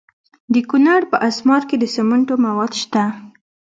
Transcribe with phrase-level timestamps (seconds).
[0.53, 3.03] د کونړ په اسمار کې د سمنټو مواد شته.